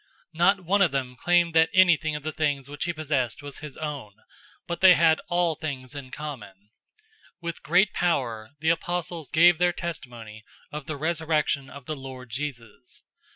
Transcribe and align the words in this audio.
Not 0.33 0.61
one 0.65 0.81
of 0.81 0.89
them 0.91 1.15
claimed 1.15 1.53
that 1.53 1.69
anything 1.75 2.15
of 2.15 2.23
the 2.23 2.31
things 2.31 2.67
which 2.67 2.85
he 2.85 2.91
possessed 2.91 3.43
was 3.43 3.59
his 3.59 3.77
own, 3.77 4.15
but 4.65 4.81
they 4.81 4.95
had 4.95 5.21
all 5.27 5.53
things 5.53 5.93
in 5.93 6.09
common. 6.09 6.69
004:033 7.43 7.43
With 7.43 7.61
great 7.61 7.93
power, 7.93 8.49
the 8.61 8.69
apostles 8.69 9.29
gave 9.29 9.59
their 9.59 9.71
testimony 9.71 10.43
of 10.71 10.87
the 10.87 10.97
resurrection 10.97 11.69
of 11.69 11.85
the 11.85 11.95
Lord 11.95 12.31
Jesus. 12.31 13.03